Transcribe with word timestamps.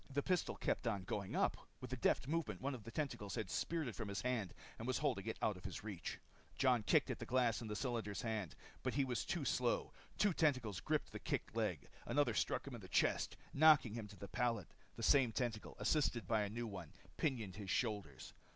The 0.09 0.23
pistol 0.23 0.55
kept 0.55 0.87
on 0.87 1.03
going 1.03 1.35
up. 1.35 1.55
With 1.79 1.93
a 1.93 1.95
deft 1.95 2.27
movement, 2.27 2.59
one 2.59 2.73
of 2.73 2.83
the 2.85 2.89
tentacles 2.89 3.35
had 3.35 3.51
speared 3.51 3.87
it 3.87 3.93
from 3.93 4.07
his 4.07 4.23
hand 4.23 4.51
and 4.79 4.87
was 4.87 4.97
holding 4.97 5.27
it 5.27 5.37
out 5.43 5.57
of 5.57 5.63
his 5.63 5.83
reach. 5.83 6.17
Jon 6.57 6.81
kicked 6.81 7.11
at 7.11 7.19
the 7.19 7.25
glass 7.27 7.61
in 7.61 7.67
the 7.67 7.75
cylinder's 7.75 8.23
hand. 8.23 8.55
But 8.81 8.95
he 8.95 9.05
was 9.05 9.23
too 9.23 9.45
slow. 9.45 9.93
Two 10.17 10.33
tentacles 10.33 10.79
gripped 10.79 11.11
the 11.11 11.19
kicking 11.19 11.53
leg. 11.53 11.87
Another 12.07 12.33
struck 12.33 12.65
him 12.65 12.73
in 12.73 12.81
the 12.81 12.87
chest, 12.87 13.37
knocking 13.53 13.93
him 13.93 14.07
to 14.07 14.15
the 14.17 14.27
pallet. 14.27 14.73
The 14.95 15.03
same 15.03 15.31
tentacle, 15.33 15.75
assisted 15.77 16.25
by 16.27 16.41
a 16.41 16.49
new 16.49 16.65
one, 16.65 16.93
pinioned 17.17 17.57
his 17.57 17.69
shoulders. 17.69 18.33